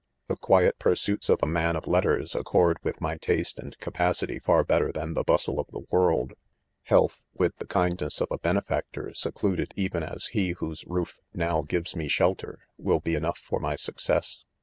[0.29, 4.39] The quiet pursuits of a man of letters ac cord with my 'taste and capacity
[4.39, 5.13] far better than.
[5.13, 6.33] the bustle '■■ of the world.;
[6.85, 11.37] Health, with the i 'kindness of ;a ^benefactor secluded Wen as he whose roof (;e)
[11.37, 14.37] uow gives me shelter, will be 'enough for my ^success.